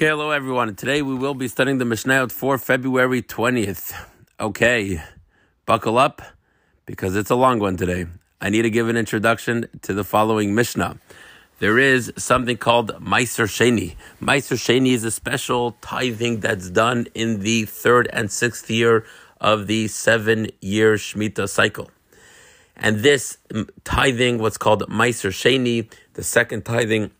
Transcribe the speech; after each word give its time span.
Okay, 0.00 0.08
hello 0.08 0.30
everyone. 0.30 0.74
Today 0.76 1.02
we 1.02 1.14
will 1.14 1.34
be 1.34 1.46
studying 1.46 1.76
the 1.76 1.84
Mishnayot 1.84 2.32
for 2.32 2.56
February 2.56 3.20
20th. 3.20 3.92
Okay, 4.40 5.02
buckle 5.66 5.98
up 5.98 6.22
because 6.86 7.14
it's 7.14 7.28
a 7.28 7.34
long 7.34 7.58
one 7.58 7.76
today. 7.76 8.06
I 8.40 8.48
need 8.48 8.62
to 8.62 8.70
give 8.70 8.88
an 8.88 8.96
introduction 8.96 9.68
to 9.82 9.92
the 9.92 10.02
following 10.02 10.54
Mishnah. 10.54 10.96
There 11.58 11.78
is 11.78 12.14
something 12.16 12.56
called 12.56 12.92
Meiser 12.94 13.44
Sheni. 13.44 13.96
Meiser 14.22 14.56
Sheni 14.56 14.94
is 14.94 15.04
a 15.04 15.10
special 15.10 15.72
tithing 15.82 16.40
that's 16.40 16.70
done 16.70 17.06
in 17.12 17.40
the 17.40 17.66
third 17.66 18.08
and 18.10 18.32
sixth 18.32 18.70
year 18.70 19.04
of 19.38 19.66
the 19.66 19.86
seven 19.88 20.48
year 20.62 20.94
Shemitah 20.94 21.46
cycle. 21.46 21.90
And 22.74 23.00
this 23.00 23.36
tithing, 23.84 24.38
what's 24.38 24.56
called 24.56 24.82
Meiser 24.88 25.28
Sheni, 25.28 25.92
the 26.14 26.22
second 26.22 26.64
tithing, 26.64 27.10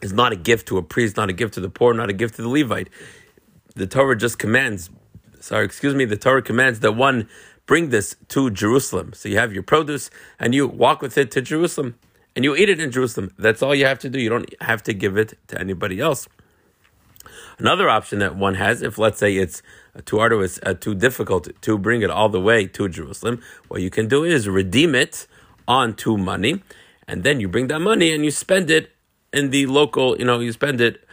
is 0.00 0.12
not 0.12 0.32
a 0.32 0.36
gift 0.36 0.68
to 0.68 0.78
a 0.78 0.82
priest, 0.82 1.16
not 1.16 1.28
a 1.28 1.32
gift 1.32 1.54
to 1.54 1.60
the 1.60 1.68
poor, 1.68 1.94
not 1.94 2.10
a 2.10 2.12
gift 2.12 2.36
to 2.36 2.42
the 2.42 2.48
Levite. 2.48 2.88
The 3.74 3.86
Torah 3.86 4.16
just 4.16 4.38
commands, 4.38 4.90
sorry, 5.40 5.64
excuse 5.64 5.94
me, 5.94 6.04
the 6.04 6.16
Torah 6.16 6.42
commands 6.42 6.80
that 6.80 6.92
one 6.92 7.28
bring 7.66 7.90
this 7.90 8.16
to 8.28 8.50
Jerusalem. 8.50 9.12
So 9.12 9.28
you 9.28 9.38
have 9.38 9.52
your 9.52 9.62
produce 9.62 10.10
and 10.38 10.54
you 10.54 10.66
walk 10.66 11.02
with 11.02 11.18
it 11.18 11.30
to 11.32 11.40
Jerusalem 11.40 11.96
and 12.34 12.44
you 12.44 12.56
eat 12.56 12.68
it 12.68 12.80
in 12.80 12.90
Jerusalem. 12.90 13.32
That's 13.38 13.62
all 13.62 13.74
you 13.74 13.86
have 13.86 13.98
to 14.00 14.08
do. 14.08 14.20
You 14.20 14.30
don't 14.30 14.54
have 14.62 14.82
to 14.84 14.94
give 14.94 15.16
it 15.16 15.38
to 15.48 15.60
anybody 15.60 16.00
else. 16.00 16.28
Another 17.58 17.88
option 17.88 18.20
that 18.20 18.36
one 18.36 18.54
has, 18.54 18.82
if 18.82 18.98
let's 18.98 19.18
say 19.18 19.36
it's 19.36 19.62
too 20.04 20.20
arduous, 20.20 20.60
uh, 20.62 20.74
too 20.74 20.94
difficult 20.94 21.48
to 21.62 21.76
bring 21.76 22.02
it 22.02 22.10
all 22.10 22.28
the 22.28 22.40
way 22.40 22.66
to 22.66 22.88
Jerusalem, 22.88 23.42
what 23.66 23.82
you 23.82 23.90
can 23.90 24.06
do 24.06 24.22
is 24.22 24.48
redeem 24.48 24.94
it 24.94 25.26
onto 25.66 26.16
money, 26.16 26.62
and 27.06 27.24
then 27.24 27.40
you 27.40 27.48
bring 27.48 27.66
that 27.66 27.80
money 27.80 28.12
and 28.12 28.24
you 28.24 28.30
spend 28.30 28.70
it 28.70 28.92
in 29.32 29.50
the 29.50 29.66
local, 29.66 30.16
you 30.18 30.24
know, 30.24 30.40
you 30.40 30.52
spend 30.52 30.80
it 30.80 31.04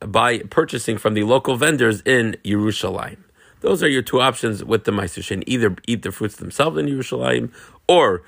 by 0.00 0.38
purchasing 0.38 0.98
from 0.98 1.14
the 1.14 1.24
local 1.24 1.56
vendors 1.56 2.00
in 2.02 2.36
Yerushalayim. 2.44 3.18
Those 3.60 3.82
are 3.82 3.88
your 3.88 4.02
two 4.02 4.20
options 4.20 4.64
with 4.64 4.84
the 4.84 4.90
Meiser 4.90 5.42
Either 5.46 5.76
eat 5.86 6.02
the 6.02 6.10
fruits 6.10 6.36
themselves 6.36 6.78
in 6.78 6.86
Yerushalayim 6.86 7.52
or 7.86 8.22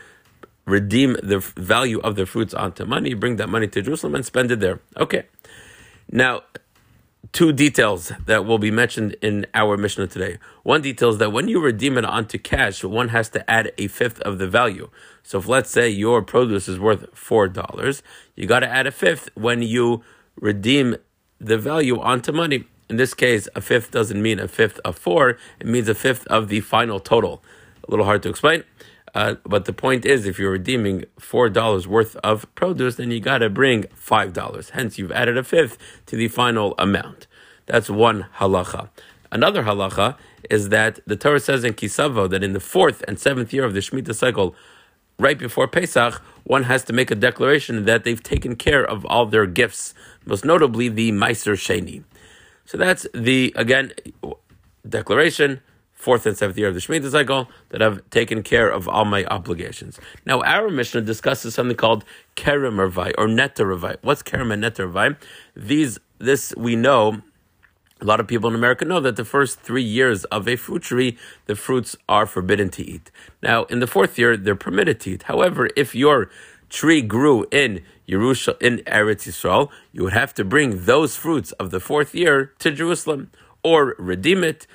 redeem 0.64 1.16
the 1.22 1.38
value 1.56 1.98
of 2.00 2.16
the 2.16 2.24
fruits 2.24 2.54
onto 2.54 2.84
money, 2.84 3.14
bring 3.14 3.36
that 3.36 3.48
money 3.48 3.66
to 3.68 3.82
Jerusalem 3.82 4.14
and 4.14 4.24
spend 4.24 4.50
it 4.50 4.60
there. 4.60 4.80
Okay. 4.96 5.24
Now, 6.10 6.42
two 7.34 7.52
details 7.52 8.12
that 8.26 8.46
will 8.46 8.58
be 8.58 8.70
mentioned 8.70 9.16
in 9.20 9.44
our 9.54 9.76
Mishnah 9.76 10.06
today. 10.06 10.38
One 10.62 10.80
detail 10.80 11.10
is 11.10 11.18
that 11.18 11.32
when 11.32 11.48
you 11.48 11.60
redeem 11.60 11.98
it 11.98 12.04
onto 12.04 12.38
cash, 12.38 12.84
one 12.84 13.08
has 13.08 13.28
to 13.30 13.50
add 13.50 13.72
a 13.76 13.88
fifth 13.88 14.20
of 14.20 14.38
the 14.38 14.46
value. 14.46 14.88
So 15.24 15.38
if 15.38 15.48
let's 15.48 15.68
say 15.68 15.88
your 15.88 16.22
produce 16.22 16.68
is 16.68 16.78
worth 16.78 17.06
four 17.12 17.48
dollars, 17.48 18.04
you 18.36 18.46
got 18.46 18.60
to 18.60 18.68
add 18.68 18.86
a 18.86 18.92
fifth 18.92 19.28
when 19.34 19.62
you 19.62 20.04
redeem 20.36 20.96
the 21.40 21.58
value 21.58 22.00
onto 22.00 22.30
money. 22.30 22.66
In 22.88 22.96
this 22.98 23.14
case, 23.14 23.48
a 23.56 23.60
fifth 23.60 23.90
doesn't 23.90 24.22
mean 24.22 24.38
a 24.38 24.46
fifth 24.46 24.78
of 24.84 24.96
four; 24.96 25.36
it 25.58 25.66
means 25.66 25.88
a 25.88 25.94
fifth 25.94 26.26
of 26.28 26.48
the 26.48 26.60
final 26.60 27.00
total. 27.00 27.42
A 27.86 27.90
little 27.90 28.06
hard 28.06 28.22
to 28.22 28.28
explain. 28.28 28.62
Uh, 29.14 29.36
but 29.44 29.64
the 29.64 29.72
point 29.72 30.04
is, 30.04 30.26
if 30.26 30.38
you're 30.38 30.50
redeeming 30.50 31.04
four 31.18 31.48
dollars 31.48 31.86
worth 31.86 32.16
of 32.16 32.52
produce, 32.54 32.96
then 32.96 33.10
you 33.10 33.20
got 33.20 33.38
to 33.38 33.48
bring 33.48 33.84
five 33.94 34.32
dollars. 34.32 34.70
Hence, 34.70 34.98
you've 34.98 35.12
added 35.12 35.38
a 35.38 35.44
fifth 35.44 35.78
to 36.06 36.16
the 36.16 36.28
final 36.28 36.74
amount. 36.78 37.26
That's 37.66 37.88
one 37.88 38.26
halacha. 38.38 38.90
Another 39.30 39.62
halacha 39.64 40.16
is 40.50 40.68
that 40.68 41.00
the 41.06 41.16
Torah 41.16 41.40
says 41.40 41.64
in 41.64 41.74
Kisavo 41.74 42.28
that 42.28 42.42
in 42.42 42.52
the 42.52 42.60
fourth 42.60 43.02
and 43.08 43.18
seventh 43.18 43.52
year 43.52 43.64
of 43.64 43.72
the 43.72 43.80
Shemitah 43.80 44.14
cycle, 44.14 44.54
right 45.18 45.38
before 45.38 45.68
Pesach, 45.68 46.14
one 46.44 46.64
has 46.64 46.84
to 46.84 46.92
make 46.92 47.10
a 47.10 47.14
declaration 47.14 47.84
that 47.84 48.04
they've 48.04 48.22
taken 48.22 48.56
care 48.56 48.84
of 48.84 49.04
all 49.06 49.26
their 49.26 49.46
gifts, 49.46 49.94
most 50.26 50.44
notably 50.44 50.88
the 50.88 51.12
Meiser 51.12 51.54
Sheni. 51.54 52.04
So 52.64 52.76
that's 52.78 53.06
the 53.14 53.52
again 53.56 53.92
declaration 54.88 55.60
fourth 56.04 56.26
and 56.26 56.36
seventh 56.36 56.58
year 56.58 56.68
of 56.68 56.74
the 56.74 56.80
Shemitah 56.80 57.10
cycle 57.10 57.48
that 57.70 57.80
I've 57.80 57.98
taken 58.10 58.42
care 58.42 58.68
of 58.68 58.86
all 58.88 59.06
my 59.06 59.24
obligations. 59.24 59.98
Now, 60.26 60.42
our 60.42 60.68
Mishnah 60.68 61.00
discusses 61.00 61.54
something 61.54 61.76
called 61.76 62.04
Kerem 62.36 62.76
Ravai 62.76 63.12
or 63.16 63.26
Neta 63.26 63.64
Ravai. 63.64 63.96
What's 64.02 64.22
Kerem 64.22 64.52
and 64.52 64.60
Neta 64.60 64.82
Ravai? 64.86 65.16
These, 65.56 65.98
this 66.18 66.54
we 66.56 66.76
know. 66.76 67.22
A 68.00 68.04
lot 68.04 68.20
of 68.20 68.26
people 68.26 68.50
in 68.50 68.54
America 68.54 68.84
know 68.84 69.00
that 69.00 69.16
the 69.16 69.24
first 69.24 69.60
three 69.60 69.82
years 69.82 70.24
of 70.24 70.46
a 70.46 70.56
fruit 70.56 70.82
tree, 70.82 71.16
the 71.46 71.56
fruits 71.56 71.96
are 72.06 72.26
forbidden 72.26 72.68
to 72.70 72.82
eat. 72.84 73.10
Now, 73.42 73.64
in 73.64 73.78
the 73.80 73.86
fourth 73.86 74.18
year, 74.18 74.36
they're 74.36 74.54
permitted 74.56 75.00
to 75.00 75.12
eat. 75.12 75.22
However, 75.22 75.70
if 75.74 75.94
your 75.94 76.28
tree 76.68 77.00
grew 77.00 77.46
in 77.50 77.82
Yerushalayim, 78.06 78.60
in 78.60 78.78
Eretz 78.80 79.26
Yisrael, 79.26 79.70
you 79.92 80.02
would 80.02 80.12
have 80.12 80.34
to 80.34 80.44
bring 80.44 80.84
those 80.84 81.16
fruits 81.16 81.52
of 81.52 81.70
the 81.70 81.80
fourth 81.80 82.14
year 82.14 82.52
to 82.58 82.70
Jerusalem 82.70 83.30
or 83.62 83.94
redeem 83.98 84.44
it 84.44 84.66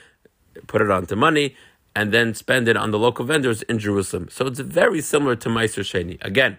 put 0.68 0.82
it 0.82 0.92
onto 0.92 1.16
money, 1.16 1.56
and 1.96 2.12
then 2.12 2.34
spend 2.34 2.68
it 2.68 2.78
on 2.78 2.92
the 2.92 3.00
local 3.00 3.26
vendors 3.26 3.62
in 3.64 3.80
Jerusalem. 3.80 4.28
So 4.30 4.48
it's 4.48 4.60
very 4.60 5.02
similar 5.02 5.36
to 5.38 5.50
Meiser 5.50 5.84
Sheni. 5.84 6.18
Again, 6.24 6.58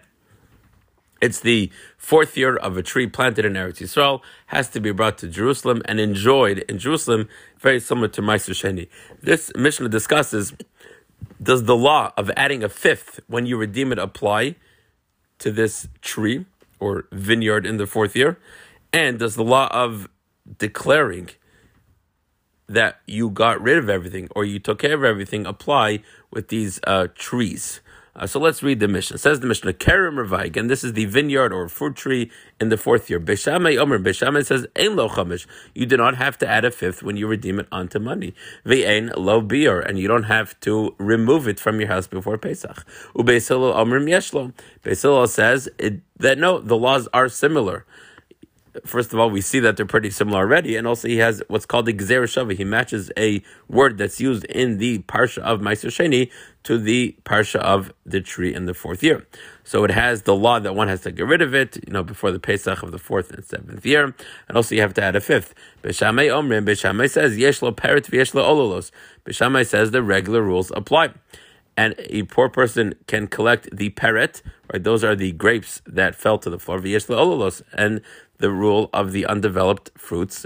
it's 1.21 1.39
the 1.39 1.71
fourth 1.97 2.35
year 2.35 2.55
of 2.55 2.77
a 2.77 2.83
tree 2.83 3.07
planted 3.07 3.45
in 3.45 3.53
Eretz 3.53 3.79
Yisrael, 3.79 4.21
has 4.47 4.69
to 4.69 4.79
be 4.79 4.91
brought 4.91 5.19
to 5.19 5.27
Jerusalem 5.27 5.83
and 5.85 5.99
enjoyed 5.99 6.59
in 6.59 6.79
Jerusalem, 6.79 7.29
very 7.59 7.79
similar 7.79 8.07
to 8.09 8.21
Meiser 8.21 8.53
Sheni. 8.53 8.89
This 9.21 9.51
Mishnah 9.55 9.89
discusses, 9.89 10.53
does 11.41 11.63
the 11.65 11.75
law 11.75 12.11
of 12.17 12.31
adding 12.35 12.63
a 12.63 12.69
fifth 12.69 13.19
when 13.27 13.45
you 13.45 13.55
redeem 13.57 13.91
it 13.91 13.99
apply 13.99 14.55
to 15.39 15.51
this 15.51 15.87
tree 16.01 16.45
or 16.79 17.05
vineyard 17.11 17.65
in 17.65 17.77
the 17.77 17.85
fourth 17.85 18.15
year? 18.15 18.39
And 18.91 19.19
does 19.19 19.35
the 19.35 19.43
law 19.43 19.67
of 19.71 20.09
declaring 20.57 21.29
that 22.73 22.99
you 23.05 23.29
got 23.29 23.61
rid 23.61 23.77
of 23.77 23.89
everything 23.89 24.27
or 24.35 24.45
you 24.45 24.59
took 24.59 24.79
care 24.79 24.93
of 24.93 25.03
everything 25.03 25.45
apply 25.45 26.01
with 26.31 26.47
these 26.47 26.79
uh, 26.85 27.07
trees. 27.15 27.81
Uh, 28.13 28.27
so 28.27 28.39
let's 28.39 28.61
read 28.61 28.81
the 28.81 28.89
Mishnah. 28.89 29.15
It 29.15 29.19
says 29.19 29.39
the 29.39 29.47
Mishnah, 29.47 29.73
Kerem 29.73 30.15
Ravai. 30.15 30.43
Again, 30.43 30.67
this 30.67 30.83
is 30.83 30.93
the 30.93 31.05
vineyard 31.05 31.53
or 31.53 31.69
fruit 31.69 31.95
tree 31.95 32.29
in 32.59 32.67
the 32.67 32.75
fourth 32.75 33.09
year. 33.09 33.21
Beis 33.21 33.43
Shammai 33.43 33.77
Omer. 33.77 33.99
Beis 33.99 34.17
Shammai 34.17 34.41
says, 34.41 34.67
Ein 34.75 34.97
lo 34.97 35.07
chamish. 35.07 35.45
You 35.73 35.85
do 35.85 35.95
not 35.95 36.17
have 36.17 36.37
to 36.39 36.47
add 36.47 36.65
a 36.65 36.71
fifth 36.71 37.01
when 37.03 37.15
you 37.15 37.25
redeem 37.25 37.57
it 37.57 37.67
onto 37.71 37.99
money. 37.99 38.33
Ve'ein 38.65 39.15
lo 39.15 39.41
bior. 39.41 39.87
And 39.87 39.97
you 39.97 40.09
don't 40.09 40.23
have 40.23 40.59
to 40.61 40.93
remove 40.97 41.47
it 41.47 41.57
from 41.57 41.79
your 41.79 41.87
house 41.87 42.05
before 42.05 42.37
Pesach. 42.37 42.85
Ubeisilo 43.15 43.73
Omer 43.73 44.01
Yeshlo. 44.01 44.53
Beis 44.83 45.01
Hillel 45.01 45.27
says 45.27 45.69
it, 45.77 46.01
that 46.17 46.37
no, 46.37 46.59
the 46.59 46.77
laws 46.77 47.07
are 47.13 47.29
similar 47.29 47.85
first 48.85 49.13
of 49.13 49.19
all, 49.19 49.29
we 49.29 49.41
see 49.41 49.59
that 49.59 49.77
they're 49.77 49.85
pretty 49.85 50.09
similar 50.09 50.39
already, 50.39 50.75
and 50.75 50.87
also 50.87 51.07
he 51.07 51.17
has 51.17 51.41
what's 51.47 51.65
called 51.65 51.85
the 51.85 51.93
Gzer 51.93 52.23
Shavi. 52.23 52.57
He 52.57 52.63
matches 52.63 53.11
a 53.17 53.41
word 53.67 53.97
that's 53.97 54.19
used 54.19 54.45
in 54.45 54.77
the 54.77 54.99
Parsha 54.99 55.39
of 55.39 55.59
Meiser 55.59 55.89
Sheni 55.89 56.31
to 56.63 56.77
the 56.77 57.15
Parsha 57.23 57.59
of 57.59 57.91
the 58.05 58.21
tree 58.21 58.53
in 58.53 58.65
the 58.65 58.73
fourth 58.73 59.03
year. 59.03 59.25
So 59.63 59.83
it 59.83 59.91
has 59.91 60.23
the 60.23 60.35
law 60.35 60.59
that 60.59 60.75
one 60.75 60.87
has 60.87 61.01
to 61.01 61.11
get 61.11 61.25
rid 61.25 61.41
of 61.41 61.53
it, 61.53 61.77
you 61.85 61.93
know, 61.93 62.03
before 62.03 62.31
the 62.31 62.39
Pesach 62.39 62.83
of 62.83 62.91
the 62.91 62.99
fourth 62.99 63.31
and 63.31 63.43
seventh 63.43 63.85
year, 63.85 64.15
and 64.47 64.57
also 64.57 64.75
you 64.75 64.81
have 64.81 64.93
to 64.95 65.03
add 65.03 65.15
a 65.15 65.21
fifth. 65.21 65.53
Beis 65.83 65.95
Shammai 65.95 66.27
Omrim, 66.27 66.65
Beis 66.65 66.79
Shammai 66.79 67.07
says, 67.07 67.37
Yeshlo 67.37 67.75
Peret 67.75 68.09
Yeshlo 68.09 68.43
Ololos. 68.43 68.91
Beis 69.25 69.35
Shammai 69.35 69.63
says 69.63 69.91
the 69.91 70.03
regular 70.03 70.41
rules 70.41 70.71
apply 70.75 71.11
and 71.77 71.95
a 71.97 72.23
poor 72.23 72.49
person 72.49 72.93
can 73.07 73.27
collect 73.27 73.69
the 73.75 73.89
peret, 73.91 74.41
right? 74.71 74.83
Those 74.83 75.03
are 75.03 75.15
the 75.15 75.31
grapes 75.31 75.81
that 75.85 76.15
fell 76.15 76.37
to 76.39 76.49
the 76.49 76.59
floor, 76.59 76.77
and 77.73 78.01
the 78.41 78.51
rule 78.51 78.89
of 78.93 79.11
the 79.11 79.25
undeveloped 79.25 79.91
fruits 79.97 80.45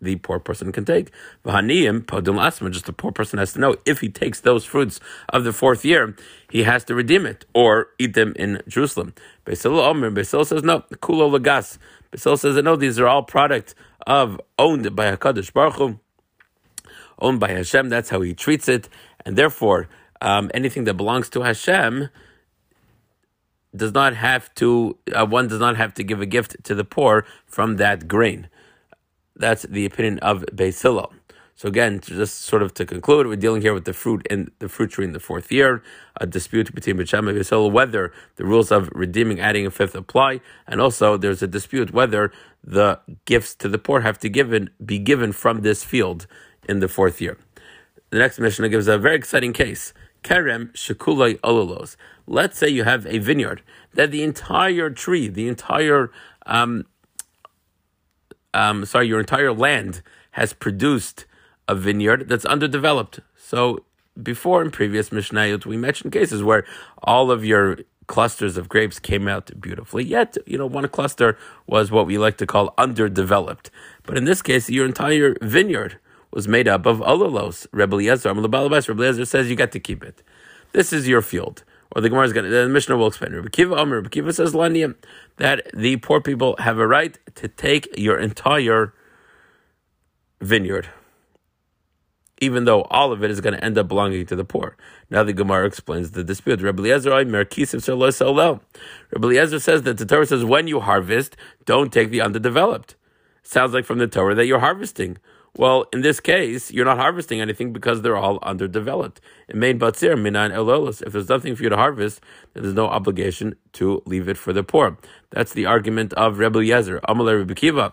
the 0.00 0.16
poor 0.16 0.38
person 0.38 0.72
can 0.72 0.84
take. 0.84 1.10
V'haniyim 1.44 2.02
podim 2.02 2.40
asma. 2.40 2.70
Just 2.70 2.86
the 2.86 2.92
poor 2.92 3.12
person 3.12 3.38
has 3.38 3.52
to 3.54 3.60
know 3.60 3.76
if 3.84 4.00
he 4.00 4.08
takes 4.08 4.40
those 4.40 4.64
fruits 4.64 5.00
of 5.30 5.44
the 5.44 5.52
fourth 5.52 5.84
year, 5.84 6.14
he 6.50 6.62
has 6.62 6.84
to 6.84 6.94
redeem 6.94 7.26
it 7.26 7.44
or 7.54 7.88
eat 7.98 8.14
them 8.14 8.32
in 8.36 8.62
Jerusalem. 8.68 9.14
Beis 9.44 9.62
Hillel 9.62 9.80
Omer. 9.80 10.10
Beis 10.10 10.30
Hillel 10.30 10.44
says 10.44 10.62
no. 10.62 10.80
Kulo 11.02 11.36
lagas. 11.36 11.78
Beis 12.12 12.22
Hillel 12.24 12.36
says 12.36 12.62
no. 12.62 12.76
These 12.76 12.98
are 13.00 13.08
all 13.08 13.22
product 13.22 13.74
of 14.06 14.40
owned 14.58 14.94
by 14.94 15.14
Hakadosh 15.14 15.52
Baruch 15.52 15.74
Hu, 15.74 15.98
owned 17.18 17.40
by 17.40 17.50
Hashem. 17.50 17.88
That's 17.88 18.10
how 18.10 18.20
he 18.20 18.34
treats 18.34 18.68
it, 18.68 18.88
and 19.24 19.36
therefore 19.36 19.88
um, 20.20 20.50
anything 20.54 20.84
that 20.84 20.94
belongs 20.94 21.28
to 21.30 21.42
Hashem 21.42 22.08
does 23.74 23.92
not 23.92 24.14
have 24.16 24.52
to 24.54 24.96
uh, 25.14 25.26
one 25.26 25.48
does 25.48 25.60
not 25.60 25.76
have 25.76 25.94
to 25.94 26.04
give 26.04 26.20
a 26.20 26.26
gift 26.26 26.56
to 26.64 26.74
the 26.74 26.84
poor 26.84 27.24
from 27.46 27.76
that 27.76 28.08
grain. 28.08 28.48
That's 29.36 29.62
the 29.62 29.84
opinion 29.84 30.18
of 30.20 30.44
Beis 30.54 30.82
Hillel. 30.82 31.12
So 31.54 31.66
again, 31.66 31.98
just 32.00 32.42
sort 32.42 32.62
of 32.62 32.72
to 32.74 32.86
conclude, 32.86 33.26
we're 33.26 33.34
dealing 33.34 33.62
here 33.62 33.74
with 33.74 33.84
the 33.84 33.92
fruit 33.92 34.24
and 34.30 34.48
the 34.60 34.68
fruit 34.68 34.92
tree 34.92 35.04
in 35.04 35.12
the 35.12 35.18
fourth 35.18 35.50
year, 35.50 35.82
a 36.20 36.24
dispute 36.24 36.72
between 36.72 36.96
Becham 36.96 37.28
and 37.28 37.36
Beis 37.36 37.50
Hillel 37.50 37.72
whether 37.72 38.12
the 38.36 38.44
rules 38.44 38.70
of 38.70 38.88
redeeming, 38.92 39.40
adding 39.40 39.66
a 39.66 39.70
fifth 39.72 39.96
apply, 39.96 40.40
and 40.68 40.80
also 40.80 41.16
there's 41.16 41.42
a 41.42 41.48
dispute 41.48 41.92
whether 41.92 42.30
the 42.62 43.00
gifts 43.24 43.56
to 43.56 43.68
the 43.68 43.78
poor 43.78 44.02
have 44.02 44.20
to 44.20 44.28
given 44.28 44.70
be 44.84 45.00
given 45.00 45.32
from 45.32 45.62
this 45.62 45.82
field 45.82 46.28
in 46.68 46.78
the 46.78 46.86
fourth 46.86 47.20
year. 47.20 47.36
The 48.10 48.18
next 48.18 48.38
Mishnah 48.38 48.68
gives 48.68 48.86
a 48.86 48.96
very 48.96 49.16
exciting 49.16 49.52
case. 49.52 49.92
Kerem 50.22 50.72
Shekulai 50.72 51.38
Ololos. 51.40 51.96
Let's 52.26 52.58
say 52.58 52.68
you 52.68 52.84
have 52.84 53.06
a 53.06 53.18
vineyard 53.18 53.62
that 53.94 54.10
the 54.10 54.22
entire 54.22 54.90
tree, 54.90 55.28
the 55.28 55.48
entire 55.48 56.10
um, 56.46 56.84
um, 58.54 58.84
sorry, 58.84 59.08
your 59.08 59.20
entire 59.20 59.52
land 59.52 60.02
has 60.32 60.52
produced 60.52 61.26
a 61.66 61.74
vineyard 61.74 62.28
that's 62.28 62.44
underdeveloped. 62.44 63.20
So 63.36 63.84
before 64.20 64.62
in 64.62 64.70
previous 64.70 65.10
Mishnayot, 65.10 65.66
we 65.66 65.76
mentioned 65.76 66.12
cases 66.12 66.42
where 66.42 66.64
all 67.02 67.30
of 67.30 67.44
your 67.44 67.78
clusters 68.06 68.56
of 68.56 68.68
grapes 68.68 68.98
came 68.98 69.28
out 69.28 69.50
beautifully. 69.60 70.02
Yet, 70.04 70.36
you 70.46 70.56
know, 70.56 70.66
one 70.66 70.88
cluster 70.88 71.36
was 71.66 71.90
what 71.90 72.06
we 72.06 72.16
like 72.16 72.38
to 72.38 72.46
call 72.46 72.74
underdeveloped. 72.78 73.70
But 74.04 74.16
in 74.16 74.24
this 74.24 74.40
case, 74.42 74.70
your 74.70 74.86
entire 74.86 75.36
vineyard 75.42 75.98
was 76.30 76.48
made 76.48 76.68
up 76.68 76.86
of 76.86 76.98
olalos. 76.98 77.66
Rebbe 77.72 77.94
Eliezer, 77.94 78.32
Rebbe 78.32 78.56
Eliezer 78.56 79.24
says 79.24 79.48
you 79.48 79.56
got 79.56 79.72
to 79.72 79.80
keep 79.80 80.02
it. 80.02 80.22
This 80.72 80.92
is 80.92 81.08
your 81.08 81.22
field. 81.22 81.64
Or 81.92 82.02
the 82.02 82.10
Gemara 82.10 82.26
is 82.26 82.32
going 82.34 82.44
to, 82.44 82.50
the 82.50 82.68
Mishnah 82.68 82.96
will 82.96 83.06
explain. 83.06 83.32
Rebbe 83.32 83.48
Kiva 83.48 83.76
Omer, 83.76 83.96
Rebbe 83.96 84.10
Kiva 84.10 84.32
says, 84.32 84.52
Lanium, 84.52 84.94
that 85.38 85.70
the 85.72 85.96
poor 85.96 86.20
people 86.20 86.54
have 86.58 86.78
a 86.78 86.86
right 86.86 87.18
to 87.36 87.48
take 87.48 87.88
your 87.96 88.18
entire 88.18 88.92
vineyard 90.40 90.88
even 92.40 92.64
though 92.64 92.82
all 92.82 93.12
of 93.12 93.22
it 93.22 93.30
is 93.30 93.40
going 93.40 93.54
to 93.54 93.64
end 93.64 93.78
up 93.78 93.88
belonging 93.88 94.26
to 94.26 94.36
the 94.36 94.44
poor. 94.44 94.76
Now 95.10 95.22
the 95.22 95.32
Gemara 95.32 95.66
explains 95.66 96.12
the 96.12 96.24
dispute. 96.24 96.60
Rabbi 96.62 96.82
Eliezer, 96.82 97.10
Rabbi 97.10 97.30
Eliezer 99.12 99.60
says 99.60 99.82
that 99.82 99.98
the 99.98 100.06
Torah 100.06 100.26
says 100.26 100.44
when 100.44 100.68
you 100.68 100.80
harvest, 100.80 101.36
don't 101.64 101.92
take 101.92 102.10
the 102.10 102.20
underdeveloped. 102.20 102.94
Sounds 103.42 103.72
like 103.72 103.84
from 103.84 103.98
the 103.98 104.06
Torah 104.06 104.34
that 104.34 104.46
you're 104.46 104.60
harvesting. 104.60 105.18
Well, 105.58 105.86
in 105.92 106.02
this 106.02 106.20
case, 106.20 106.70
you're 106.70 106.84
not 106.84 106.98
harvesting 106.98 107.40
anything 107.40 107.72
because 107.72 108.02
they're 108.02 108.16
all 108.16 108.38
underdeveloped. 108.42 109.20
In 109.48 109.58
main 109.58 109.76
batzir, 109.80 110.16
minan 110.16 110.52
elolos. 110.52 111.02
If 111.02 111.12
there's 111.12 111.28
nothing 111.28 111.56
for 111.56 111.64
you 111.64 111.68
to 111.68 111.76
harvest, 111.76 112.20
then 112.54 112.62
there's 112.62 112.76
no 112.76 112.86
obligation 112.86 113.56
to 113.72 114.00
leave 114.06 114.28
it 114.28 114.38
for 114.38 114.52
the 114.52 114.62
poor. 114.62 114.96
That's 115.30 115.52
the 115.52 115.66
argument 115.66 116.12
of 116.12 116.38
Rebbe 116.38 116.60
Yezer. 116.60 117.00
Amalei 117.00 117.38
Rebbe 117.38 117.56
Kiva. 117.56 117.92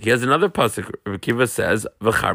He 0.00 0.08
has 0.08 0.22
another 0.22 0.48
pasuk. 0.48 0.90
Rebbe 1.04 1.18
Kiva 1.18 1.46
says, 1.46 1.86
"V'char 2.00 2.34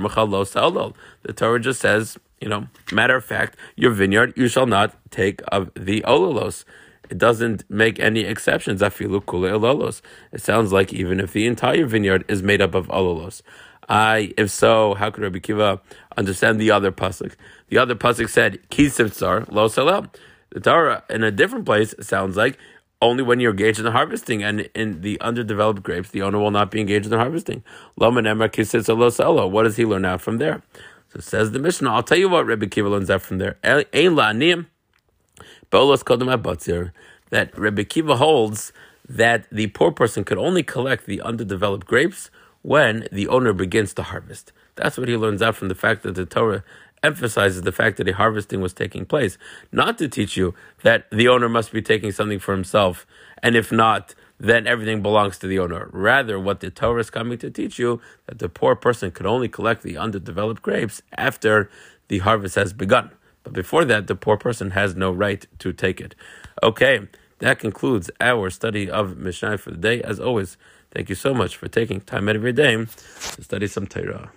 lo 0.71 0.93
The 1.23 1.33
Torah 1.33 1.59
just 1.59 1.81
says, 1.81 2.19
you 2.39 2.47
know, 2.47 2.67
matter 2.91 3.15
of 3.15 3.25
fact, 3.25 3.57
your 3.75 3.89
vineyard 3.89 4.33
you 4.35 4.47
shall 4.47 4.67
not 4.67 4.95
take 5.09 5.41
of 5.47 5.71
the 5.73 6.01
ololos. 6.01 6.65
It 7.09 7.17
doesn't 7.17 7.63
make 7.67 7.99
any 7.99 8.21
exceptions. 8.21 8.81
Afilu 8.81 9.25
kule 9.25 9.49
olalos. 9.49 10.01
It 10.31 10.41
sounds 10.41 10.71
like 10.71 10.93
even 10.93 11.19
if 11.19 11.33
the 11.33 11.47
entire 11.47 11.85
vineyard 11.85 12.25
is 12.27 12.43
made 12.43 12.61
up 12.61 12.75
of 12.75 12.87
olalos. 12.89 13.41
I, 13.89 14.33
if 14.37 14.49
so, 14.49 14.95
how 14.95 15.11
could 15.11 15.23
Rabbi 15.23 15.39
Kiva 15.39 15.81
understand 16.17 16.59
the 16.59 16.71
other 16.71 16.91
pasuk? 16.91 17.33
The 17.69 17.77
other 17.77 17.95
pasuk 17.95 18.29
said, 18.29 18.59
"Kisiv 18.69 19.13
tsar 19.13 19.45
lo 19.49 19.67
salel." 19.67 20.13
The 20.49 20.59
Torah 20.59 21.03
in 21.09 21.23
a 21.23 21.31
different 21.31 21.65
place 21.65 21.93
sounds 22.01 22.35
like 22.37 22.57
only 23.01 23.23
when 23.23 23.39
you're 23.39 23.51
engaged 23.51 23.79
in 23.79 23.85
the 23.85 23.91
harvesting. 23.91 24.43
And 24.43 24.61
in 24.73 25.01
the 25.01 25.19
underdeveloped 25.21 25.83
grapes, 25.83 26.09
the 26.09 26.21
owner 26.21 26.39
will 26.39 26.51
not 26.51 26.71
be 26.71 26.79
engaged 26.79 27.05
in 27.05 27.11
the 27.11 27.17
harvesting. 27.17 27.63
Lomanema 27.99 28.49
lo 28.97 29.09
Sello. 29.09 29.49
What 29.49 29.63
does 29.63 29.77
he 29.77 29.85
learn 29.85 30.05
out 30.05 30.21
from 30.21 30.37
there? 30.37 30.61
So 31.13 31.19
says 31.19 31.51
the 31.51 31.59
Mishnah. 31.59 31.91
I'll 31.91 32.03
tell 32.03 32.17
you 32.17 32.29
what 32.29 32.45
Rabbi 32.45 32.65
Kiva 32.67 32.89
learns 32.89 33.09
out 33.09 33.21
from 33.21 33.37
there. 33.37 33.57
That 37.29 37.57
Rabbi 37.57 37.83
Kiva 37.83 38.15
holds 38.15 38.73
that 39.09 39.49
the 39.51 39.67
poor 39.67 39.91
person 39.91 40.23
could 40.23 40.37
only 40.37 40.63
collect 40.63 41.05
the 41.05 41.21
underdeveloped 41.21 41.87
grapes 41.87 42.29
when 42.61 43.07
the 43.11 43.27
owner 43.27 43.53
begins 43.53 43.93
to 43.93 44.03
harvest. 44.03 44.51
That's 44.75 44.97
what 44.97 45.07
he 45.07 45.17
learns 45.17 45.41
out 45.41 45.55
from 45.55 45.69
the 45.69 45.75
fact 45.75 46.03
that 46.03 46.15
the 46.15 46.25
Torah 46.25 46.63
emphasizes 47.03 47.61
the 47.61 47.71
fact 47.71 47.97
that 47.97 48.07
a 48.07 48.13
harvesting 48.13 48.61
was 48.61 48.73
taking 48.73 49.05
place, 49.05 49.37
not 49.71 49.97
to 49.97 50.07
teach 50.07 50.35
you 50.35 50.53
that 50.83 51.09
the 51.11 51.27
owner 51.27 51.49
must 51.49 51.71
be 51.71 51.81
taking 51.81 52.11
something 52.11 52.39
for 52.39 52.53
himself, 52.53 53.05
and 53.43 53.55
if 53.55 53.71
not, 53.71 54.15
then 54.39 54.67
everything 54.67 55.01
belongs 55.01 55.37
to 55.39 55.47
the 55.47 55.59
owner. 55.59 55.89
Rather, 55.91 56.39
what 56.39 56.59
the 56.59 56.69
Torah 56.69 57.01
is 57.01 57.09
coming 57.09 57.37
to 57.39 57.49
teach 57.49 57.79
you 57.79 58.01
that 58.27 58.39
the 58.39 58.49
poor 58.49 58.75
person 58.75 59.11
could 59.11 59.25
only 59.25 59.49
collect 59.49 59.81
the 59.81 59.97
underdeveloped 59.97 60.61
grapes 60.61 61.01
after 61.17 61.69
the 62.07 62.19
harvest 62.19 62.55
has 62.55 62.73
begun. 62.73 63.11
But 63.43 63.53
before 63.53 63.85
that, 63.85 64.07
the 64.07 64.15
poor 64.15 64.37
person 64.37 64.71
has 64.71 64.95
no 64.95 65.11
right 65.11 65.45
to 65.59 65.73
take 65.73 66.01
it. 66.01 66.15
Okay, 66.61 67.07
that 67.39 67.59
concludes 67.59 68.09
our 68.19 68.49
study 68.49 68.89
of 68.89 69.17
Mishnah 69.17 69.57
for 69.59 69.71
the 69.71 69.77
day. 69.77 70.01
As 70.01 70.19
always, 70.19 70.57
thank 70.91 71.09
you 71.09 71.15
so 71.15 71.33
much 71.33 71.55
for 71.57 71.67
taking 71.67 72.01
time 72.01 72.29
out 72.29 72.35
of 72.35 72.43
your 72.43 72.51
day 72.51 72.75
to 72.75 73.43
study 73.43 73.67
some 73.67 73.87
Torah. 73.87 74.31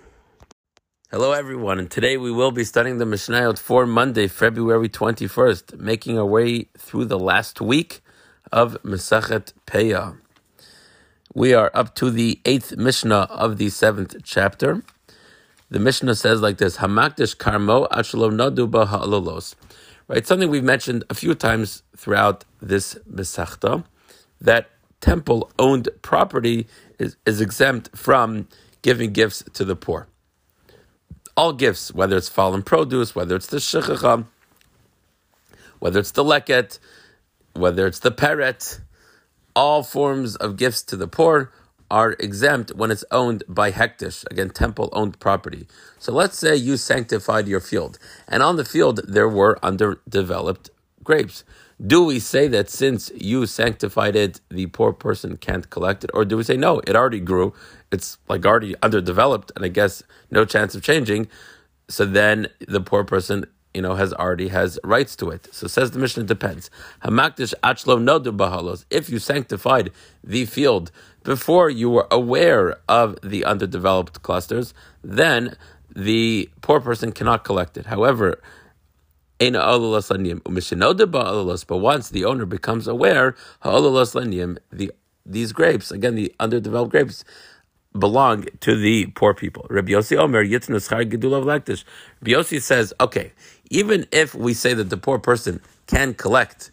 Hello, 1.10 1.32
everyone, 1.32 1.78
and 1.80 1.90
today 1.90 2.16
we 2.16 2.30
will 2.30 2.52
be 2.52 2.62
studying 2.62 2.98
the 2.98 3.04
Mishnayot 3.04 3.58
for 3.58 3.86
Monday, 3.86 4.28
February 4.28 4.88
21st, 4.88 5.80
making 5.80 6.18
our 6.18 6.26
way 6.26 6.68
through 6.78 7.06
the 7.06 7.18
last 7.18 7.60
week 7.60 8.00
of 8.52 8.76
Mesachet 8.84 9.52
Peah. 9.66 10.18
We 11.34 11.54
are 11.54 11.70
up 11.74 11.94
to 11.96 12.10
the 12.10 12.40
eighth 12.44 12.76
Mishnah 12.76 13.26
of 13.30 13.56
the 13.58 13.70
seventh 13.70 14.16
chapter. 14.22 14.82
The 15.70 15.78
Mishnah 15.80 16.16
says 16.16 16.42
like 16.42 16.58
this: 16.58 16.76
Hamakdish 16.78 17.36
karmo 17.36 17.88
achlo 17.88 18.30
naduba 18.30 18.86
ha'alolos. 18.88 19.56
Right, 20.08 20.26
something 20.26 20.50
we've 20.50 20.64
mentioned 20.64 21.04
a 21.08 21.14
few 21.14 21.34
times 21.34 21.82
throughout 21.96 22.44
this 22.60 22.96
Mesachta, 23.10 23.84
that 24.40 24.70
temple-owned 25.00 25.88
property 26.02 26.66
is, 26.98 27.16
is 27.24 27.40
exempt 27.40 27.96
from 27.96 28.48
giving 28.82 29.12
gifts 29.12 29.42
to 29.54 29.64
the 29.64 29.76
poor 29.76 30.08
all 31.40 31.54
gifts, 31.54 31.90
whether 31.94 32.18
it's 32.18 32.28
fallen 32.28 32.62
produce, 32.62 33.14
whether 33.14 33.34
it's 33.34 33.46
the 33.46 33.56
shechacha, 33.56 34.26
whether 35.78 35.98
it's 35.98 36.10
the 36.10 36.22
leket, 36.22 36.78
whether 37.54 37.86
it's 37.86 37.98
the 38.00 38.12
peret, 38.12 38.80
all 39.56 39.82
forms 39.82 40.36
of 40.36 40.58
gifts 40.58 40.82
to 40.82 40.96
the 40.96 41.08
poor 41.08 41.50
are 41.90 42.12
exempt 42.20 42.72
when 42.76 42.90
it's 42.90 43.04
owned 43.10 43.42
by 43.48 43.72
hektish, 43.72 44.24
again, 44.30 44.50
temple 44.50 44.90
owned 44.92 45.18
property. 45.18 45.66
So 45.98 46.12
let's 46.12 46.38
say 46.38 46.54
you 46.54 46.76
sanctified 46.76 47.48
your 47.48 47.60
field, 47.60 47.98
and 48.28 48.42
on 48.42 48.56
the 48.56 48.64
field 48.64 49.00
there 49.08 49.28
were 49.28 49.58
underdeveloped 49.62 50.68
grapes. 51.02 51.42
Do 51.86 52.04
we 52.04 52.20
say 52.20 52.46
that 52.48 52.68
since 52.68 53.10
you 53.14 53.46
sanctified 53.46 54.14
it, 54.14 54.40
the 54.50 54.66
poor 54.66 54.92
person 54.92 55.38
can't 55.38 55.70
collect 55.70 56.04
it? 56.04 56.10
Or 56.12 56.26
do 56.26 56.36
we 56.36 56.42
say, 56.42 56.56
no, 56.56 56.80
it 56.80 56.94
already 56.94 57.20
grew, 57.20 57.54
it's 57.90 58.18
like 58.28 58.44
already 58.44 58.74
underdeveloped, 58.82 59.50
and 59.56 59.64
I 59.64 59.68
guess 59.68 60.02
no 60.30 60.44
chance 60.44 60.74
of 60.74 60.82
changing. 60.82 61.28
So 61.88 62.04
then 62.04 62.48
the 62.68 62.82
poor 62.82 63.02
person, 63.04 63.46
you 63.72 63.80
know, 63.80 63.94
has 63.94 64.12
already 64.12 64.48
has 64.48 64.78
rights 64.84 65.16
to 65.16 65.30
it. 65.30 65.48
So 65.52 65.66
says 65.68 65.92
the 65.92 65.98
Mishnah 65.98 66.24
depends. 66.24 66.70
Hamakdish 67.02 67.54
achlo 67.64 67.98
nodu 67.98 68.36
bahalos. 68.36 68.84
If 68.90 69.08
you 69.08 69.18
sanctified 69.18 69.90
the 70.22 70.44
field 70.44 70.92
before 71.24 71.70
you 71.70 71.88
were 71.88 72.06
aware 72.10 72.76
of 72.90 73.18
the 73.22 73.46
underdeveloped 73.46 74.22
clusters, 74.22 74.74
then 75.02 75.56
the 75.96 76.50
poor 76.60 76.80
person 76.80 77.10
cannot 77.10 77.42
collect 77.42 77.78
it. 77.78 77.86
However, 77.86 78.40
but 81.64 81.78
once 81.78 82.10
the 82.10 82.24
owner 82.26 82.46
becomes 82.46 82.88
aware, 82.88 83.36
the 83.62 84.92
these 85.26 85.52
grapes, 85.52 85.90
again, 85.92 86.14
the 86.16 86.34
underdeveloped 86.40 86.90
grapes, 86.92 87.24
belong 87.98 88.46
to 88.60 88.76
the 88.76 89.06
poor 89.08 89.34
people. 89.34 89.66
Rabbi 89.70 89.92
Yossi 89.92 90.16
Omer, 90.16 90.42
Rabbi 90.42 92.32
Yossi 92.32 92.62
says, 92.62 92.94
okay, 93.00 93.32
even 93.70 94.06
if 94.12 94.34
we 94.34 94.54
say 94.54 94.74
that 94.74 94.90
the 94.90 94.96
poor 94.96 95.18
person 95.18 95.60
can 95.86 96.14
collect 96.14 96.70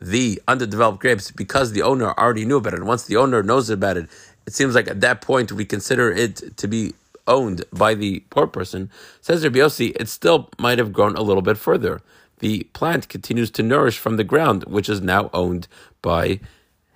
the 0.00 0.40
underdeveloped 0.48 1.00
grapes 1.00 1.30
because 1.30 1.72
the 1.72 1.82
owner 1.82 2.12
already 2.18 2.44
knew 2.46 2.58
about 2.58 2.74
it, 2.74 2.80
and 2.80 2.88
once 2.88 3.04
the 3.04 3.16
owner 3.16 3.42
knows 3.42 3.70
about 3.70 3.96
it, 3.96 4.08
it 4.46 4.54
seems 4.54 4.74
like 4.74 4.88
at 4.88 5.00
that 5.02 5.20
point 5.20 5.52
we 5.52 5.64
consider 5.64 6.10
it 6.10 6.56
to 6.56 6.68
be 6.68 6.94
owned 7.26 7.64
by 7.72 7.94
the 7.94 8.20
poor 8.30 8.46
person, 8.46 8.90
says 9.20 9.44
Rabbi 9.44 9.58
Yossi, 9.58 9.96
it 9.98 10.08
still 10.08 10.50
might 10.58 10.78
have 10.78 10.92
grown 10.92 11.16
a 11.16 11.22
little 11.22 11.42
bit 11.42 11.58
further. 11.58 12.00
The 12.40 12.64
plant 12.72 13.08
continues 13.08 13.50
to 13.52 13.62
nourish 13.62 13.98
from 13.98 14.16
the 14.16 14.24
ground, 14.24 14.64
which 14.64 14.88
is 14.88 15.00
now 15.00 15.30
owned 15.32 15.68
by 16.02 16.40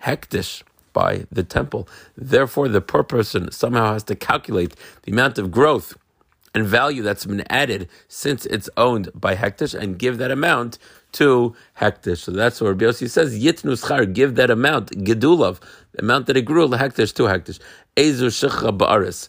Hektish, 0.02 0.62
by 0.92 1.26
the 1.30 1.42
temple. 1.42 1.88
Therefore, 2.16 2.68
the 2.68 2.80
poor 2.80 3.02
person 3.02 3.50
somehow 3.50 3.92
has 3.92 4.04
to 4.04 4.14
calculate 4.14 4.74
the 5.02 5.12
amount 5.12 5.38
of 5.38 5.50
growth 5.50 5.96
and 6.54 6.64
value 6.64 7.02
that's 7.02 7.26
been 7.26 7.44
added 7.50 7.88
since 8.06 8.46
it's 8.46 8.70
owned 8.76 9.10
by 9.14 9.34
Hektish 9.34 9.74
and 9.78 9.98
give 9.98 10.18
that 10.18 10.30
amount 10.30 10.78
to 11.12 11.54
Hektish. 11.80 12.18
So 12.18 12.32
that's 12.32 12.60
what 12.60 12.68
Rabbi 12.68 12.84
Yossi 12.86 13.10
says, 13.10 13.38
Yitnu 13.38 13.76
schar, 13.82 14.12
give 14.12 14.36
that 14.36 14.50
amount, 14.50 14.90
Gedulav, 15.04 15.60
the 15.92 16.02
amount 16.02 16.26
that 16.26 16.36
it 16.36 16.42
grew, 16.42 16.68
Hektish 16.68 17.12
to 17.14 17.24
Hektish. 17.24 17.58
Ezu 17.96 18.28
shecha 18.28 18.76
ba'aris 18.76 19.28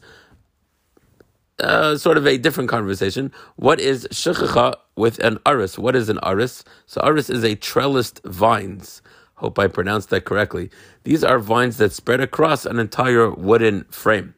uh, 1.60 1.98
sort 1.98 2.18
of 2.18 2.28
a 2.28 2.38
different 2.38 2.70
conversation. 2.70 3.32
What 3.56 3.80
is 3.80 4.08
shechicha 4.12 4.76
with 4.96 5.20
an 5.20 5.40
aris? 5.46 5.78
What 5.78 5.96
is 5.96 6.10
an 6.10 6.20
aris? 6.24 6.64
So 6.86 7.02
aris 7.04 7.30
is 7.30 7.44
a 7.44 7.56
trellised 7.56 8.22
vines. 8.26 9.02
Hope 9.36 9.60
I 9.60 9.68
pronounced 9.68 10.10
that 10.12 10.26
correctly. 10.26 10.70
These 11.04 11.24
are 11.24 11.40
vines 11.40 11.78
that 11.78 11.92
spread 11.92 12.22
across 12.22 12.66
an 12.66 12.80
entire 12.80 13.30
wooden 13.32 13.86
frame. 13.86 14.34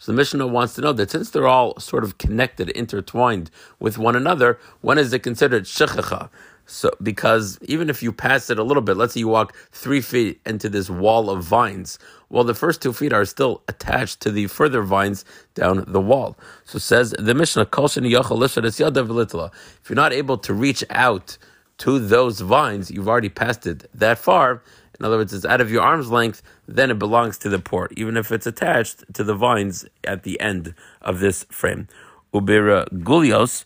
So 0.00 0.12
the 0.12 0.16
Mishnah 0.16 0.46
wants 0.46 0.74
to 0.74 0.80
know 0.80 0.94
that 0.94 1.10
since 1.10 1.28
they're 1.28 1.46
all 1.46 1.78
sort 1.78 2.04
of 2.04 2.16
connected, 2.16 2.70
intertwined 2.70 3.50
with 3.78 3.98
one 3.98 4.16
another, 4.16 4.58
when 4.80 4.96
is 4.96 5.12
it 5.12 5.22
considered 5.22 5.64
shechicha? 5.64 6.30
So 6.64 6.90
because 7.02 7.58
even 7.64 7.90
if 7.90 8.02
you 8.02 8.10
pass 8.10 8.48
it 8.48 8.58
a 8.58 8.62
little 8.62 8.82
bit, 8.82 8.96
let's 8.96 9.12
say 9.12 9.20
you 9.20 9.28
walk 9.28 9.54
three 9.72 10.00
feet 10.00 10.40
into 10.46 10.70
this 10.70 10.88
wall 10.88 11.28
of 11.28 11.44
vines, 11.44 11.98
well, 12.30 12.44
the 12.44 12.54
first 12.54 12.80
two 12.80 12.94
feet 12.94 13.12
are 13.12 13.26
still 13.26 13.62
attached 13.68 14.20
to 14.20 14.30
the 14.30 14.46
further 14.46 14.80
vines 14.80 15.26
down 15.54 15.84
the 15.86 16.00
wall. 16.00 16.38
So 16.64 16.78
says 16.78 17.14
the 17.18 17.34
Mishnah, 17.34 17.68
if 17.70 19.90
you're 19.90 19.96
not 19.96 20.12
able 20.14 20.38
to 20.38 20.54
reach 20.54 20.84
out 20.88 21.36
to 21.78 21.98
those 21.98 22.40
vines, 22.40 22.90
you've 22.90 23.08
already 23.08 23.28
passed 23.28 23.66
it 23.66 23.90
that 23.92 24.16
far. 24.16 24.62
In 25.00 25.06
other 25.06 25.16
words, 25.16 25.32
it's 25.32 25.46
out 25.46 25.62
of 25.62 25.70
your 25.70 25.80
arm's 25.82 26.10
length, 26.10 26.42
then 26.68 26.90
it 26.90 26.98
belongs 26.98 27.38
to 27.38 27.48
the 27.48 27.58
port, 27.58 27.92
even 27.96 28.18
if 28.18 28.30
it's 28.30 28.46
attached 28.46 29.02
to 29.14 29.24
the 29.24 29.34
vines 29.34 29.86
at 30.04 30.24
the 30.24 30.38
end 30.38 30.74
of 31.00 31.20
this 31.20 31.44
frame. 31.44 31.88
Ubira 32.34 32.86
gulios, 32.92 33.64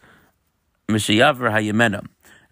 mishayaver 0.89 1.51
hayemena. 1.51 2.07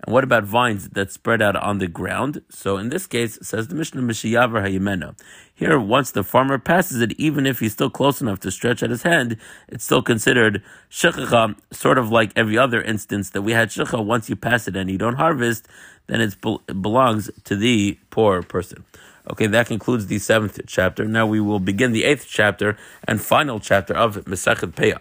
And 0.05 0.13
what 0.13 0.25
about 0.25 0.45
vines 0.45 0.89
that 0.91 1.13
spread 1.13 1.41
out 1.41 1.55
on 1.55 1.79
the 1.79 1.87
ground? 1.87 2.43
So 2.49 2.77
in 2.77 2.89
this 2.89 3.07
case, 3.07 3.39
says 3.41 3.69
the 3.69 3.77
Mishnah 3.77 4.03
Mishayavar 4.03 4.67
Hayimena. 4.67 5.17
Here, 5.55 5.79
once 5.79 6.11
the 6.11 6.25
farmer 6.25 6.59
passes 6.59 7.01
it, 7.01 7.13
even 7.13 7.47
if 7.47 7.61
he's 7.61 7.73
still 7.73 7.91
close 7.91 8.21
enough 8.21 8.41
to 8.41 8.51
stretch 8.51 8.83
out 8.83 8.91
his 8.91 9.05
hand, 9.05 9.37
it's 9.69 9.85
still 9.85 10.03
considered 10.03 10.61
shechacha, 10.91 11.57
sort 11.71 11.99
of 11.99 12.11
like 12.11 12.33
every 12.35 12.59
other 12.59 12.83
instance 12.83 13.31
that 13.31 13.43
we 13.43 13.53
had 13.53 13.69
shecha. 13.69 14.05
Once 14.05 14.29
you 14.29 14.35
pass 14.35 14.67
it 14.67 14.75
and 14.75 14.91
you 14.91 14.99
don't 14.99 15.15
harvest, 15.15 15.69
then 16.09 16.21
it 16.21 16.37
belongs 16.83 17.31
to 17.45 17.55
the 17.55 17.97
poor 18.11 18.43
person. 18.43 18.85
Okay, 19.31 19.47
that 19.47 19.69
concludes 19.69 20.09
the 20.09 20.19
seventh 20.19 20.59
chapter. 20.67 21.05
Now 21.05 21.29
we 21.29 21.39
will 21.39 21.61
begin 21.61 21.93
the 21.93 22.03
eighth 22.03 22.27
chapter 22.29 22.77
and 23.07 23.21
final 23.21 23.61
chapter 23.61 23.95
of 23.95 24.17
Mesachet 24.25 24.75
Peah. 24.75 24.99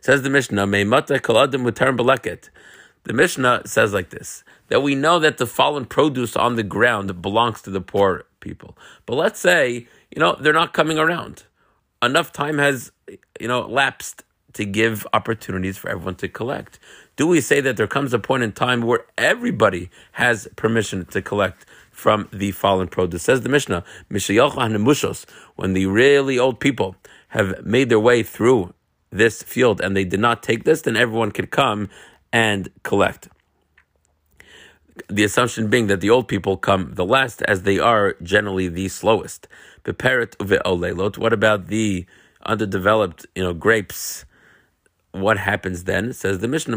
Says 0.00 0.22
the 0.22 0.30
Mishnah, 0.30 0.66
Meimata 0.66 1.20
kol 1.20 1.38
adam 1.38 1.64
mutar 1.64 1.94
beleket. 1.94 2.48
The 3.08 3.14
Mishnah 3.14 3.62
says 3.64 3.94
like 3.94 4.10
this 4.10 4.44
that 4.68 4.82
we 4.82 4.94
know 4.94 5.18
that 5.18 5.38
the 5.38 5.46
fallen 5.46 5.86
produce 5.86 6.36
on 6.36 6.56
the 6.56 6.62
ground 6.62 7.22
belongs 7.22 7.62
to 7.62 7.70
the 7.70 7.80
poor 7.80 8.24
people. 8.40 8.76
But 9.06 9.14
let's 9.14 9.40
say, 9.40 9.86
you 10.10 10.20
know, 10.20 10.36
they're 10.38 10.52
not 10.52 10.74
coming 10.74 10.98
around. 10.98 11.44
Enough 12.02 12.34
time 12.34 12.58
has, 12.58 12.92
you 13.40 13.48
know, 13.48 13.62
lapsed 13.62 14.24
to 14.52 14.66
give 14.66 15.06
opportunities 15.14 15.78
for 15.78 15.88
everyone 15.88 16.16
to 16.16 16.28
collect. 16.28 16.78
Do 17.16 17.26
we 17.26 17.40
say 17.40 17.62
that 17.62 17.78
there 17.78 17.86
comes 17.86 18.12
a 18.12 18.18
point 18.18 18.42
in 18.42 18.52
time 18.52 18.82
where 18.82 19.06
everybody 19.16 19.88
has 20.12 20.46
permission 20.56 21.06
to 21.06 21.22
collect 21.22 21.64
from 21.90 22.28
the 22.30 22.50
fallen 22.50 22.88
produce? 22.88 23.22
Says 23.22 23.40
the 23.40 23.48
Mishnah, 23.48 23.84
when 25.56 25.72
the 25.72 25.86
really 25.86 26.38
old 26.38 26.60
people 26.60 26.96
have 27.28 27.64
made 27.64 27.88
their 27.88 28.00
way 28.00 28.22
through 28.22 28.74
this 29.10 29.42
field 29.42 29.80
and 29.80 29.96
they 29.96 30.04
did 30.04 30.20
not 30.20 30.42
take 30.42 30.64
this, 30.64 30.82
then 30.82 30.94
everyone 30.94 31.30
can 31.30 31.46
come 31.46 31.88
and 32.32 32.68
collect. 32.82 33.28
The 35.08 35.24
assumption 35.24 35.68
being 35.68 35.86
that 35.86 36.00
the 36.00 36.10
old 36.10 36.28
people 36.28 36.56
come 36.56 36.94
the 36.94 37.04
last, 37.04 37.42
as 37.42 37.62
they 37.62 37.78
are 37.78 38.14
generally 38.22 38.68
the 38.68 38.88
slowest. 38.88 39.46
What 39.84 41.32
about 41.32 41.66
the 41.68 42.06
underdeveloped, 42.44 43.26
you 43.34 43.42
know, 43.42 43.54
grapes? 43.54 44.24
What 45.12 45.38
happens 45.38 45.84
then? 45.84 46.12
says 46.12 46.40
the 46.40 46.48
Mishnah, 46.48 46.76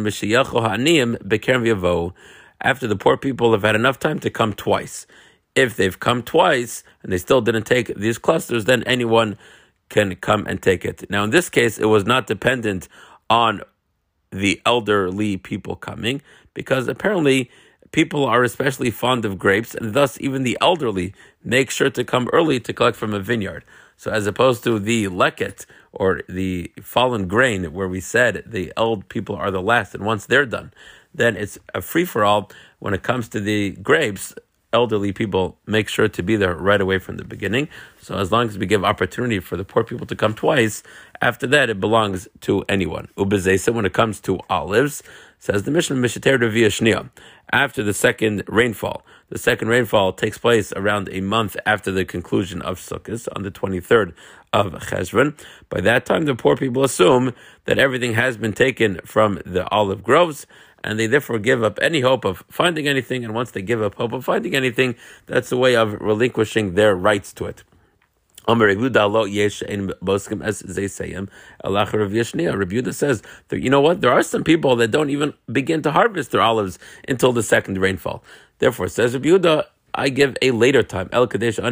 after 2.61 2.87
the 2.87 2.95
poor 2.95 3.17
people 3.17 3.51
have 3.51 3.63
had 3.63 3.75
enough 3.75 3.99
time 3.99 4.19
to 4.19 4.29
come 4.29 4.53
twice. 4.53 5.07
If 5.55 5.75
they've 5.75 5.99
come 5.99 6.23
twice 6.23 6.83
and 7.03 7.11
they 7.11 7.17
still 7.17 7.41
didn't 7.41 7.65
take 7.65 7.93
these 7.95 8.17
clusters, 8.17 8.65
then 8.65 8.83
anyone 8.83 9.37
can 9.89 10.15
come 10.15 10.45
and 10.47 10.61
take 10.61 10.85
it. 10.85 11.09
Now, 11.09 11.23
in 11.25 11.31
this 11.31 11.49
case, 11.49 11.77
it 11.77 11.87
was 11.87 12.05
not 12.05 12.27
dependent 12.27 12.87
on 13.29 13.61
the 14.31 14.61
elderly 14.65 15.37
people 15.37 15.75
coming 15.75 16.21
because 16.53 16.87
apparently 16.87 17.49
people 17.91 18.25
are 18.25 18.43
especially 18.43 18.89
fond 18.89 19.25
of 19.25 19.37
grapes 19.37 19.75
and 19.75 19.93
thus 19.93 20.19
even 20.21 20.43
the 20.43 20.57
elderly 20.61 21.13
make 21.43 21.69
sure 21.69 21.89
to 21.89 22.03
come 22.03 22.29
early 22.31 22.59
to 22.59 22.73
collect 22.73 22.97
from 22.97 23.13
a 23.13 23.19
vineyard. 23.19 23.63
So 23.97 24.11
as 24.11 24.25
opposed 24.25 24.63
to 24.63 24.79
the 24.79 25.05
leket 25.07 25.65
or 25.91 26.21
the 26.27 26.71
fallen 26.81 27.27
grain 27.27 27.65
where 27.73 27.87
we 27.87 27.99
said 27.99 28.43
the 28.47 28.73
old 28.77 29.09
people 29.09 29.35
are 29.35 29.51
the 29.51 29.61
last 29.61 29.93
and 29.93 30.05
once 30.05 30.25
they're 30.25 30.45
done, 30.45 30.73
then 31.13 31.35
it's 31.35 31.59
a 31.75 31.81
free 31.81 32.05
for 32.05 32.23
all 32.23 32.49
when 32.79 32.93
it 32.93 33.03
comes 33.03 33.27
to 33.29 33.39
the 33.39 33.71
grapes 33.71 34.33
elderly 34.73 35.11
people 35.11 35.57
make 35.65 35.89
sure 35.89 36.07
to 36.07 36.23
be 36.23 36.35
there 36.35 36.55
right 36.55 36.81
away 36.81 36.99
from 36.99 37.17
the 37.17 37.23
beginning. 37.23 37.67
So 38.01 38.17
as 38.17 38.31
long 38.31 38.47
as 38.47 38.57
we 38.57 38.65
give 38.65 38.83
opportunity 38.83 39.39
for 39.39 39.57
the 39.57 39.63
poor 39.63 39.83
people 39.83 40.05
to 40.07 40.15
come 40.15 40.33
twice, 40.33 40.83
after 41.21 41.47
that 41.47 41.69
it 41.69 41.79
belongs 41.79 42.27
to 42.41 42.63
anyone. 42.67 43.07
Ubezesa, 43.17 43.73
when 43.73 43.85
it 43.85 43.93
comes 43.93 44.19
to 44.21 44.39
olives, 44.49 45.03
says 45.39 45.63
the 45.63 45.71
Mishnah 45.71 45.95
Mishater 45.95 46.37
Shnia. 46.39 47.09
After 47.51 47.83
the 47.83 47.93
second 47.93 48.43
rainfall, 48.47 49.03
the 49.29 49.39
second 49.39 49.69
rainfall 49.69 50.13
takes 50.13 50.37
place 50.37 50.71
around 50.73 51.09
a 51.11 51.21
month 51.21 51.57
after 51.65 51.91
the 51.91 52.05
conclusion 52.05 52.61
of 52.61 52.79
Sukkot 52.79 53.27
on 53.35 53.43
the 53.43 53.51
23rd 53.51 54.13
of 54.53 54.73
Cheshvan. 54.73 55.37
By 55.69 55.81
that 55.81 56.05
time, 56.05 56.25
the 56.25 56.35
poor 56.35 56.55
people 56.55 56.83
assume 56.83 57.33
that 57.65 57.79
everything 57.79 58.13
has 58.13 58.37
been 58.37 58.53
taken 58.53 58.99
from 59.03 59.41
the 59.45 59.67
olive 59.69 60.03
groves 60.03 60.45
and 60.83 60.99
they 60.99 61.07
therefore 61.07 61.39
give 61.39 61.63
up 61.63 61.79
any 61.81 62.01
hope 62.01 62.25
of 62.25 62.43
finding 62.49 62.87
anything. 62.87 63.23
And 63.23 63.33
once 63.33 63.51
they 63.51 63.61
give 63.61 63.81
up 63.81 63.95
hope 63.95 64.13
of 64.13 64.25
finding 64.25 64.55
anything, 64.55 64.95
that's 65.25 65.51
a 65.51 65.57
way 65.57 65.75
of 65.75 65.93
relinquishing 66.01 66.73
their 66.75 66.95
rights 66.95 67.33
to 67.33 67.45
it. 67.45 67.63
Rebuda 68.47 68.93
says 72.93 73.21
you 73.51 73.69
know 73.69 73.81
what? 73.81 74.01
There 74.01 74.11
are 74.11 74.23
some 74.23 74.43
people 74.43 74.75
that 74.77 74.89
don't 74.89 75.11
even 75.11 75.33
begin 75.51 75.83
to 75.83 75.91
harvest 75.91 76.31
their 76.31 76.41
olives 76.41 76.79
until 77.07 77.33
the 77.33 77.43
second 77.43 77.77
rainfall. 77.77 78.23
Therefore, 78.57 78.87
says 78.87 79.15
Rebuda, 79.15 79.65
I 79.93 80.09
give 80.09 80.37
a 80.41 80.51
later 80.51 80.81
time. 80.83 81.09
El 81.11 81.27
Kadesh. 81.27 81.57
He 81.57 81.63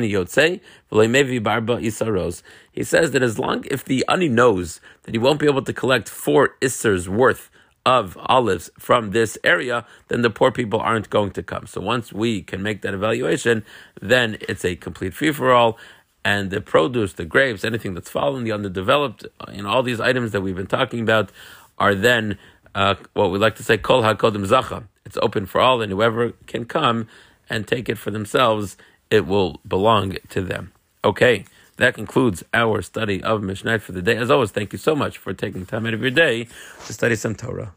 says 2.83 3.11
that 3.11 3.23
as 3.23 3.39
long 3.39 3.65
if 3.71 3.85
the 3.85 4.05
Ani 4.07 4.29
knows 4.29 4.81
that 5.03 5.13
he 5.15 5.17
won't 5.17 5.39
be 5.39 5.47
able 5.47 5.63
to 5.63 5.73
collect 5.73 6.09
four 6.09 6.55
Isser's 6.61 7.09
worth 7.09 7.49
of 7.85 8.17
olives 8.25 8.69
from 8.77 9.11
this 9.11 9.37
area, 9.43 9.85
then 10.09 10.21
the 10.21 10.29
poor 10.29 10.51
people 10.51 10.79
aren't 10.79 11.09
going 11.09 11.31
to 11.31 11.43
come. 11.43 11.65
So 11.65 11.81
once 11.81 12.11
we 12.13 12.41
can 12.41 12.61
make 12.61 12.81
that 12.81 12.93
evaluation, 12.93 13.65
then 14.01 14.37
it's 14.41 14.65
a 14.65 14.75
complete 14.75 15.13
free 15.13 15.31
for 15.31 15.51
all. 15.51 15.77
And 16.23 16.51
the 16.51 16.61
produce, 16.61 17.13
the 17.13 17.25
grapes, 17.25 17.63
anything 17.63 17.93
that's 17.93 18.09
fallen, 18.09 18.43
the 18.43 18.51
underdeveloped, 18.51 19.25
you 19.53 19.63
know, 19.63 19.69
all 19.69 19.83
these 19.83 20.01
items 20.01 20.31
that 20.33 20.41
we've 20.41 20.55
been 20.55 20.67
talking 20.67 21.01
about 21.01 21.31
are 21.77 21.95
then 21.95 22.37
uh, 22.75 22.95
what 23.13 23.31
we 23.31 23.39
like 23.39 23.55
to 23.55 23.63
say, 23.63 23.77
kol 23.77 24.03
hakodim 24.03 24.45
zacha. 24.45 24.83
It's 25.05 25.17
open 25.21 25.45
for 25.45 25.61
all, 25.61 25.81
and 25.81 25.91
whoever 25.91 26.33
can 26.45 26.65
come 26.65 27.07
and 27.49 27.67
take 27.67 27.89
it 27.89 27.97
for 27.97 28.11
themselves, 28.11 28.77
it 29.09 29.25
will 29.25 29.59
belong 29.67 30.17
to 30.29 30.41
them. 30.41 30.73
Okay. 31.03 31.45
That 31.79 31.93
concludes 31.93 32.43
our 32.53 32.81
study 32.81 33.23
of 33.23 33.41
Mishnah 33.41 33.79
for 33.79 33.93
the 33.93 34.01
day. 34.01 34.17
As 34.17 34.29
always, 34.29 34.51
thank 34.51 34.73
you 34.73 34.77
so 34.77 34.97
much 34.97 35.17
for 35.17 35.33
taking 35.33 35.65
time 35.65 35.85
out 35.85 35.93
of 35.93 36.01
your 36.01 36.11
day 36.11 36.45
to 36.85 36.93
study 36.93 37.15
some 37.15 37.35
Torah. 37.35 37.73